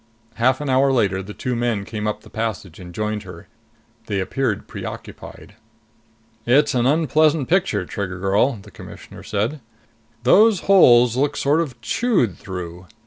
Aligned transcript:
Half 0.33 0.59
an 0.61 0.67
hour 0.67 0.91
later, 0.91 1.21
the 1.21 1.35
two 1.35 1.55
men 1.55 1.85
came 1.85 2.07
up 2.07 2.21
the 2.21 2.31
passage 2.31 2.79
and 2.79 2.91
joined 2.91 3.21
her. 3.21 3.47
They 4.07 4.19
appeared 4.19 4.67
preoccupied. 4.67 5.53
"It's 6.43 6.73
an 6.73 6.87
unpleasant 6.87 7.47
picture, 7.47 7.85
Trigger 7.85 8.17
girl," 8.17 8.53
the 8.59 8.71
Commissioner 8.71 9.21
said. 9.21 9.61
"Those 10.23 10.61
holes 10.61 11.17
look 11.17 11.37
sort 11.37 11.61
of 11.61 11.79
chewed 11.81 12.35
through. 12.39 12.87